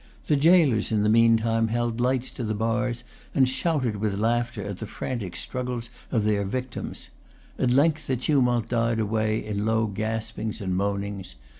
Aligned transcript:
The 0.25 0.35
gaolers 0.35 0.91
in 0.91 1.03
the 1.03 1.09
meantime 1.13 1.67
held 1.67 2.01
lights 2.01 2.31
to 2.31 2.43
the 2.43 2.55
bars, 2.55 3.03
and 3.35 3.47
shouted 3.47 3.97
with 3.97 4.17
laughter 4.19 4.63
at 4.63 4.79
the 4.79 4.87
frantic 4.87 5.35
struggles 5.35 5.91
of 6.11 6.23
their 6.23 6.43
victims. 6.43 7.11
At 7.59 7.69
length 7.69 8.07
the 8.07 8.17
tumult 8.17 8.67
died 8.67 8.99
away 8.99 9.45
in 9.45 9.63
low 9.63 9.85
gaspings 9.85 10.59
and 10.59 10.75
moanings. 10.75 11.35